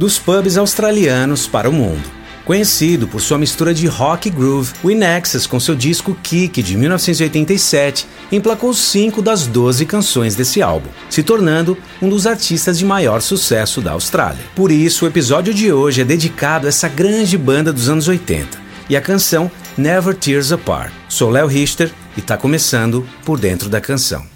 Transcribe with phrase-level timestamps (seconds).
[0.00, 2.10] dos pubs australianos para o mundo.
[2.46, 6.74] Conhecido por sua mistura de rock e groove, o Inexus, com seu disco Kick de
[6.74, 13.20] 1987, emplacou cinco das 12 canções desse álbum, se tornando um dos artistas de maior
[13.20, 14.42] sucesso da Austrália.
[14.56, 18.58] Por isso, o episódio de hoje é dedicado a essa grande banda dos anos 80
[18.88, 20.90] e a canção Never Tears Apart.
[21.10, 24.29] Sou Léo Richter e está começando por dentro da canção.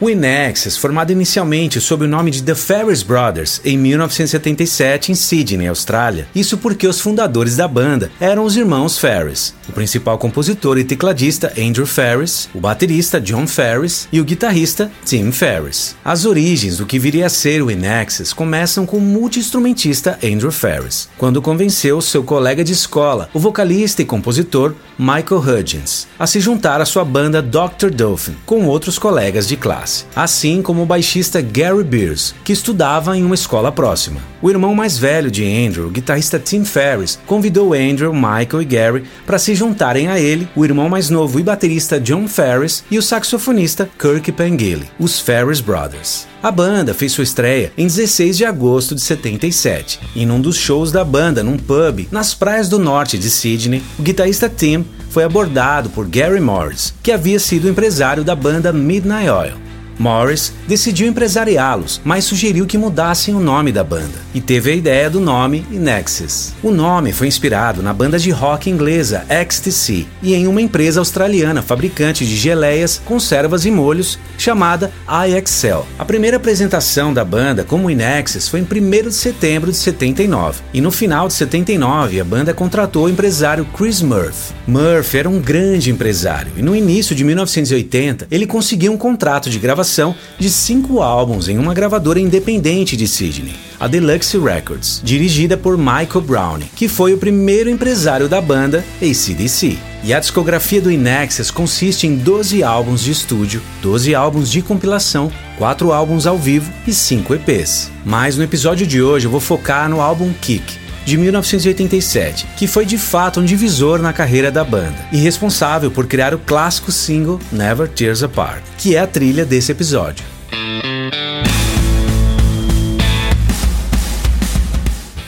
[0.00, 5.66] O Inexus, formado inicialmente sob o nome de The Ferris Brothers em 1977 em Sydney,
[5.66, 6.28] Austrália.
[6.32, 11.52] Isso porque os fundadores da banda eram os irmãos Ferris, o principal compositor e tecladista
[11.58, 15.96] Andrew Ferris, o baterista John Ferris e o guitarrista Tim Ferris.
[16.04, 21.08] As origens do que viria a ser o Inexus começam com o multi-instrumentista Andrew Ferris,
[21.18, 26.80] quando convenceu seu colega de escola, o vocalista e compositor Michael Hudgens, a se juntar
[26.80, 27.90] à sua banda Dr.
[27.92, 33.16] Dolphin, com outros colegas de classe classe, assim como o baixista Gary Beers, que estudava
[33.16, 34.20] em uma escola próxima.
[34.42, 39.04] O irmão mais velho de Andrew, o guitarrista Tim Ferriss, convidou Andrew, Michael e Gary
[39.26, 43.02] para se juntarem a ele, o irmão mais novo e baterista John Ferris e o
[43.02, 46.26] saxofonista Kirk Pengilly, os Ferris Brothers.
[46.40, 50.92] A banda fez sua estreia em 16 de agosto de 77, e num dos shows
[50.92, 55.90] da banda num pub nas praias do norte de Sydney, o guitarrista Tim foi abordado
[55.90, 59.67] por Gary Morris, que havia sido empresário da banda Midnight Oil.
[59.98, 65.10] Morris decidiu empresariá-los, mas sugeriu que mudassem o nome da banda e teve a ideia
[65.10, 66.52] do nome Nexus.
[66.62, 71.62] O nome foi inspirado na banda de rock inglesa XTC e em uma empresa australiana
[71.62, 74.92] fabricante de geleias, conservas e molhos chamada
[75.26, 75.84] iXL.
[75.98, 80.80] A primeira apresentação da banda como Nexus foi em 1 de setembro de 79 e
[80.80, 84.54] no final de 79 a banda contratou o empresário Chris Murphy.
[84.66, 89.58] Murphy era um grande empresário e no início de 1980 ele conseguiu um contrato de
[89.58, 95.56] gravação gravação de cinco álbuns em uma gravadora independente de Sydney, a Deluxe Records, dirigida
[95.56, 99.78] por Michael Brown, que foi o primeiro empresário da banda ACDC.
[100.04, 105.32] E a discografia do Inexus consiste em 12 álbuns de estúdio, 12 álbuns de compilação,
[105.56, 107.90] 4 álbuns ao vivo e 5 EPs.
[108.04, 112.84] Mas no episódio de hoje eu vou focar no álbum Kick, de 1987, que foi
[112.84, 117.40] de fato um divisor na carreira da banda e responsável por criar o clássico single
[117.50, 120.22] Never Tears Apart, que é a trilha desse episódio.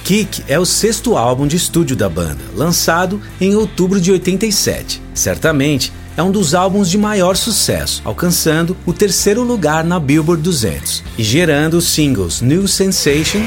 [0.05, 5.01] Kick é o sexto álbum de estúdio da banda, lançado em outubro de 87.
[5.15, 11.05] Certamente é um dos álbuns de maior sucesso, alcançando o terceiro lugar na Billboard 200
[11.17, 13.41] e gerando os singles New Sensation.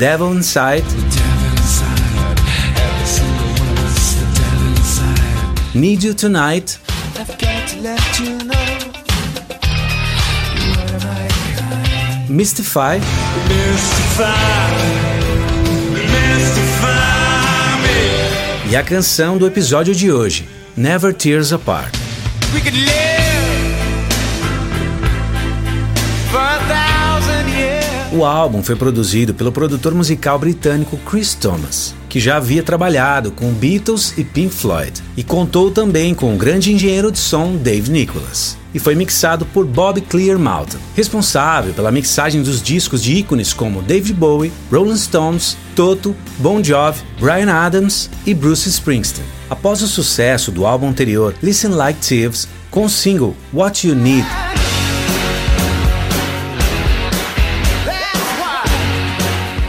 [0.00, 0.82] Devil Inside.
[5.74, 6.78] Need You Tonight.
[12.30, 12.98] Mystify.
[18.70, 21.94] E a canção do episódio de hoje, Never Tears Apart.
[28.12, 33.52] O álbum foi produzido pelo produtor musical britânico Chris Thomas, que já havia trabalhado com
[33.52, 38.58] Beatles e Pink Floyd, e contou também com o grande engenheiro de som Dave Nicholas.
[38.74, 44.14] E foi mixado por Bob Clearmountain, responsável pela mixagem dos discos de ícones como David
[44.14, 49.26] Bowie, Rolling Stones, Toto, Bon Jovi, Brian Adams e Bruce Springsteen.
[49.48, 54.26] Após o sucesso do álbum anterior Listen Like Thieves, com o single What You Need,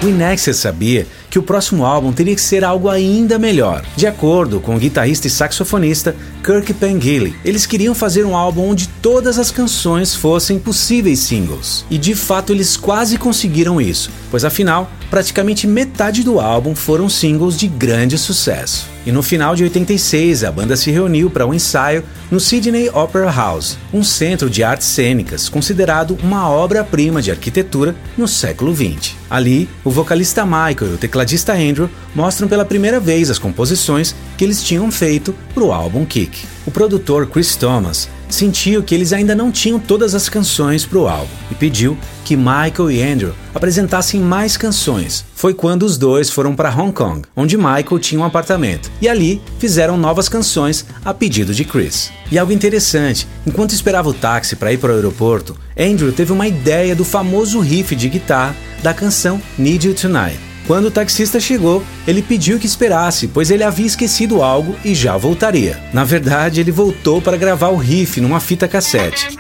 [0.03, 3.85] O Inexia sabia que o próximo álbum teria que ser algo ainda melhor.
[3.95, 8.87] De acordo com o guitarrista e saxofonista Kirk Pengilly, eles queriam fazer um álbum onde
[8.87, 11.85] todas as canções fossem possíveis singles.
[11.89, 17.57] E de fato eles quase conseguiram isso, pois afinal, praticamente metade do álbum foram singles
[17.57, 18.89] de grande sucesso.
[19.05, 23.31] E no final de 86, a banda se reuniu para um ensaio no Sydney Opera
[23.31, 29.15] House, um centro de artes cênicas considerado uma obra-prima de arquitetura no século XX.
[29.29, 34.43] Ali, o vocalista Michael e o tecladista Andrew mostram pela primeira vez as composições que
[34.43, 36.30] eles tinham feito para o álbum Kick.
[36.65, 41.07] O produtor Chris Thomas sentiu que eles ainda não tinham todas as canções para o
[41.07, 45.25] álbum e pediu que Michael e Andrew apresentassem mais canções.
[45.35, 49.41] Foi quando os dois foram para Hong Kong, onde Michael tinha um apartamento, e ali
[49.59, 52.11] fizeram novas canções a pedido de Chris.
[52.31, 56.47] E algo interessante, enquanto esperava o táxi para ir para o aeroporto, Andrew teve uma
[56.47, 61.83] ideia do famoso riff de guitarra da canção Need You Tonight Quando o taxista chegou,
[62.07, 65.77] ele pediu que esperasse, pois ele havia esquecido algo e já voltaria.
[65.91, 69.37] Na verdade, ele voltou para gravar o riff numa fita cassete.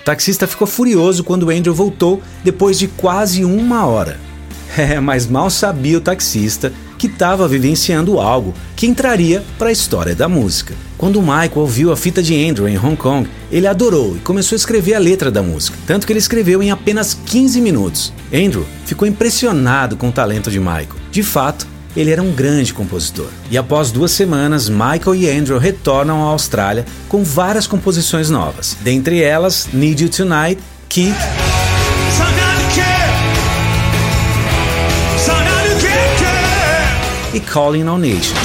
[0.00, 4.18] O taxista ficou furioso quando Andrew voltou depois de quase uma hora.
[4.78, 10.14] É, mas mal sabia o taxista que estava vivenciando algo que entraria para a história
[10.14, 10.74] da música.
[10.98, 14.58] Quando Michael ouviu a fita de Andrew em Hong Kong, ele adorou e começou a
[14.58, 18.12] escrever a letra da música, tanto que ele escreveu em apenas 15 minutos.
[18.26, 20.96] Andrew ficou impressionado com o talento de Michael.
[21.10, 21.66] De fato,
[21.96, 23.28] ele era um grande compositor.
[23.50, 29.22] E após duas semanas, Michael e Andrew retornam à Austrália com várias composições novas, dentre
[29.22, 31.16] elas Need You Tonight, Kick.
[37.32, 38.38] E Calling All Nations.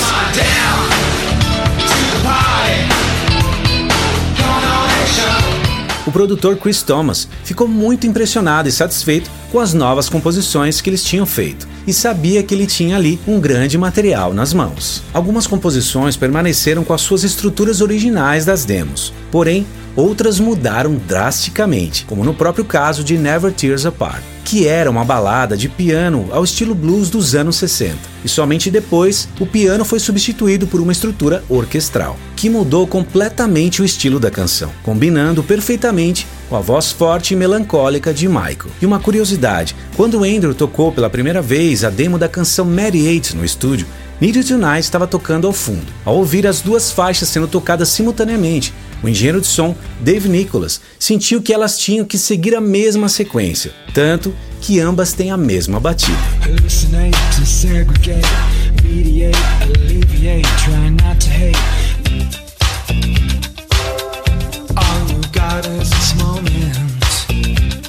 [6.06, 11.04] O produtor Chris Thomas ficou muito impressionado e satisfeito com as novas composições que eles
[11.04, 15.02] tinham feito e sabia que ele tinha ali um grande material nas mãos.
[15.14, 19.66] Algumas composições permaneceram com as suas estruturas originais das demos, porém
[19.96, 25.58] outras mudaram drasticamente, como no próprio caso de Never Tears Apart que era uma balada
[25.58, 27.98] de piano ao estilo blues dos anos 60.
[28.24, 33.86] E somente depois o piano foi substituído por uma estrutura orquestral, que mudou completamente o
[33.86, 38.70] estilo da canção, combinando perfeitamente com a voz forte e melancólica de Michael.
[38.80, 43.36] E uma curiosidade: quando Andrew tocou pela primeira vez a demo da canção Mary Eight
[43.36, 43.88] no estúdio,
[44.22, 45.86] Need Tonight estava tocando ao fundo.
[46.06, 51.42] Ao ouvir as duas faixas sendo tocadas simultaneamente, o engenheiro de som, Dave Nicholas, sentiu
[51.42, 56.18] que elas tinham que seguir a mesma sequência, tanto que ambas têm a mesma batida.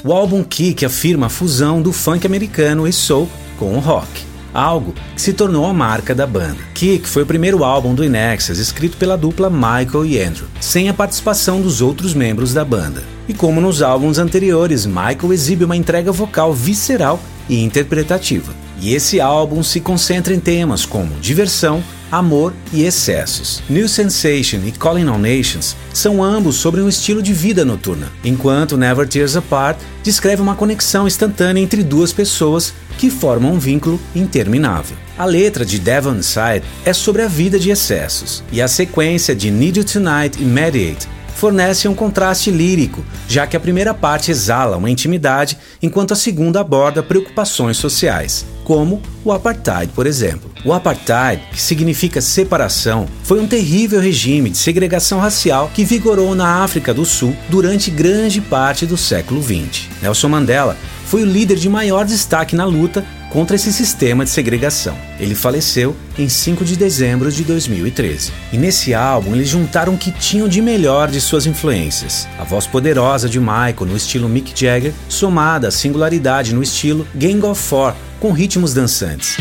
[0.03, 4.26] O álbum Kick afirma a fusão do funk americano e soul com o rock
[4.57, 6.57] algo que se tornou a marca da banda.
[6.73, 10.93] Kick foi o primeiro álbum do Inexus escrito pela dupla Michael e Andrew, sem a
[10.93, 13.03] participação dos outros membros da banda.
[13.27, 18.53] E como nos álbuns anteriores, Michael exibe uma entrega vocal visceral e interpretativa.
[18.79, 23.61] E esse álbum se concentra em temas como diversão, amor e excessos.
[23.69, 28.77] New Sensation e Calling All Nations são ambos sobre um estilo de vida noturna, enquanto
[28.77, 34.97] Never Tears Apart descreve uma conexão instantânea entre duas pessoas que formam um vínculo interminável.
[35.17, 39.51] A letra de Devon Side é sobre a vida de excessos, e a sequência de
[39.51, 44.75] Need You Tonight e Mediate fornece um contraste lírico, já que a primeira parte exala
[44.75, 50.51] uma intimidade, enquanto a segunda aborda preocupações sociais, como o apartheid, por exemplo.
[50.65, 56.63] O apartheid, que significa separação, foi um terrível regime de segregação racial que vigorou na
[56.63, 59.87] África do Sul durante grande parte do século XX.
[60.01, 60.75] Nelson Mandela
[61.05, 63.05] foi o líder de maior destaque na luta
[63.37, 64.97] contra esse sistema de segregação.
[65.19, 68.31] Ele faleceu em 5 de dezembro de 2013.
[68.51, 72.27] E nesse álbum eles juntaram o que tinham de melhor de suas influências.
[72.39, 77.45] A voz poderosa de Michael no estilo Mick Jagger, somada à singularidade no estilo Gang
[77.45, 79.37] of Four, com ritmos dançantes.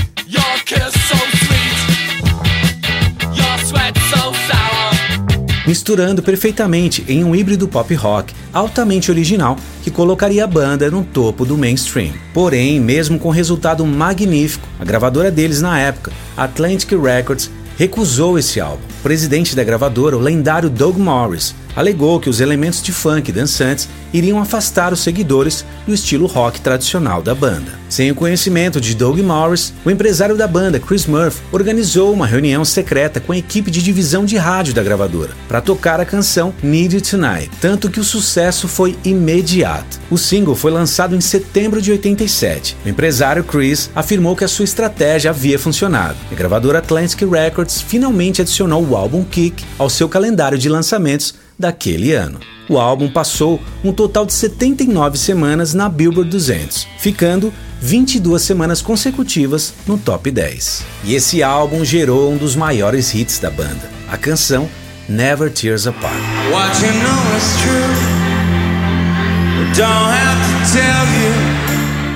[5.67, 11.45] Misturando perfeitamente em um híbrido pop rock altamente original que colocaria a banda no topo
[11.45, 12.13] do mainstream.
[12.33, 18.83] Porém, mesmo com resultado magnífico, a gravadora deles na época, Atlantic Records, recusou esse álbum.
[19.01, 23.89] O presidente da gravadora, o lendário Doug Morris, alegou que os elementos de funk dançantes
[24.13, 27.73] iriam afastar os seguidores do estilo rock tradicional da banda.
[27.89, 32.65] Sem o conhecimento de Doug Morris, o empresário da banda, Chris Murphy, organizou uma reunião
[32.65, 36.97] secreta com a equipe de divisão de rádio da gravadora para tocar a canção Need
[36.97, 40.01] You Tonight, tanto que o sucesso foi imediato.
[40.11, 42.77] O single foi lançado em setembro de 87.
[42.85, 46.17] O empresário Chris afirmou que a sua estratégia havia funcionado.
[46.33, 52.13] A gravadora Atlantic Records finalmente adicionou o álbum Kick ao seu calendário de lançamentos daquele
[52.13, 52.41] ano.
[52.69, 59.72] O álbum passou um total de 79 semanas na Billboard 200, ficando 22 semanas consecutivas
[59.86, 60.84] no top 10.
[61.05, 64.69] E esse álbum gerou um dos maiores hits da banda, a canção
[65.08, 66.17] Never Tears Apart.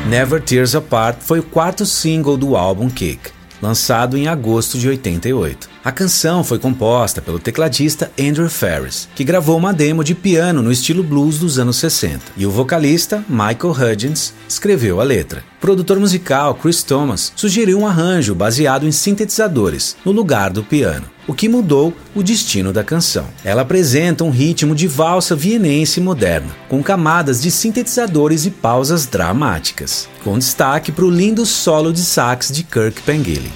[0.08, 3.30] Never Tears Apart foi o quarto single do álbum Kick,
[3.62, 5.69] lançado em agosto de 88.
[5.82, 10.70] A canção foi composta pelo tecladista Andrew Ferris, que gravou uma demo de piano no
[10.70, 15.42] estilo blues dos anos 60, e o vocalista Michael Hudgens escreveu a letra.
[15.56, 21.06] O produtor musical Chris Thomas sugeriu um arranjo baseado em sintetizadores no lugar do piano,
[21.26, 23.28] o que mudou o destino da canção.
[23.42, 30.10] Ela apresenta um ritmo de valsa vienense moderna, com camadas de sintetizadores e pausas dramáticas,
[30.22, 33.50] com destaque para o lindo solo de sax de Kirk Pengilly.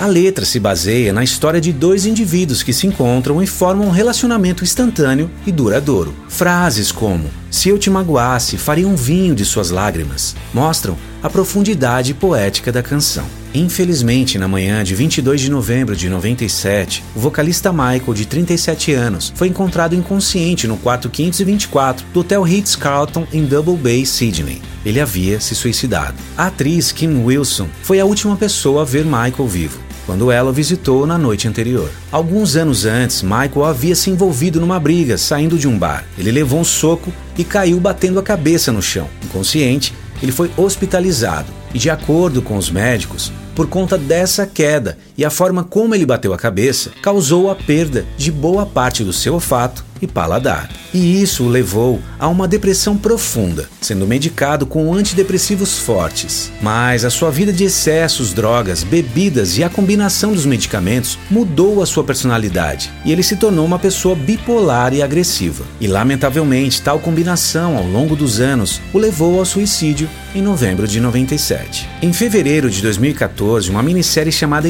[0.00, 3.90] A letra se baseia na história de dois indivíduos que se encontram e formam um
[3.90, 6.14] relacionamento instantâneo e duradouro.
[6.28, 12.14] Frases como Se eu te magoasse, faria um vinho de suas lágrimas mostram a profundidade
[12.14, 13.26] poética da canção.
[13.52, 19.32] Infelizmente, na manhã de 22 de novembro de 97, o vocalista Michael, de 37 anos,
[19.34, 24.62] foi encontrado inconsciente no quarto 524 do Hotel Ritz-Carlton em Double Bay, Sydney.
[24.84, 26.14] Ele havia se suicidado.
[26.36, 30.54] A atriz Kim Wilson foi a última pessoa a ver Michael vivo quando ela o
[30.54, 31.90] visitou na noite anterior.
[32.10, 36.06] Alguns anos antes, Michael havia se envolvido numa briga saindo de um bar.
[36.16, 39.06] Ele levou um soco e caiu batendo a cabeça no chão.
[39.22, 45.24] Inconsciente, ele foi hospitalizado e, de acordo com os médicos, por conta dessa queda e
[45.24, 49.34] a forma como ele bateu a cabeça, causou a perda de boa parte do seu
[49.34, 50.70] olfato e paladar.
[50.94, 56.50] E isso o levou a uma depressão profunda, sendo medicado com antidepressivos fortes.
[56.62, 61.86] Mas a sua vida de excessos, drogas, bebidas e a combinação dos medicamentos mudou a
[61.86, 65.64] sua personalidade e ele se tornou uma pessoa bipolar e agressiva.
[65.80, 71.00] E lamentavelmente, tal combinação ao longo dos anos o levou ao suicídio em novembro de
[71.00, 71.88] 97.
[72.02, 74.68] Em fevereiro de 2014, uma minissérie chamada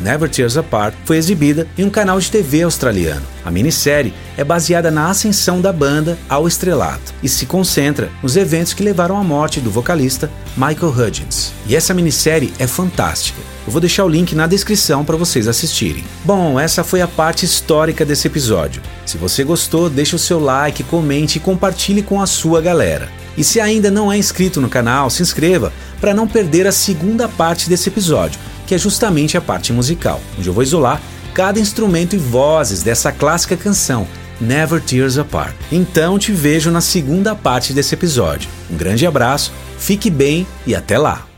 [0.00, 3.26] Never Tears Apart foi exibida em um canal de TV australiano.
[3.44, 8.72] A minissérie é baseada na ascensão da banda ao estrelato e se concentra nos eventos
[8.72, 11.52] que levaram à morte do vocalista Michael Hudgens.
[11.66, 13.40] E essa minissérie é fantástica.
[13.66, 16.04] Eu vou deixar o link na descrição para vocês assistirem.
[16.24, 18.80] Bom, essa foi a parte histórica desse episódio.
[19.04, 23.08] Se você gostou, deixe o seu like, comente e compartilhe com a sua galera.
[23.36, 27.28] E se ainda não é inscrito no canal, se inscreva para não perder a segunda
[27.28, 31.00] parte desse episódio, que é justamente a parte musical, onde eu vou isolar
[31.32, 34.08] cada instrumento e vozes dessa clássica canção,
[34.40, 35.54] Never Tears Apart.
[35.70, 38.48] Então te vejo na segunda parte desse episódio.
[38.70, 41.35] Um grande abraço, fique bem e até lá!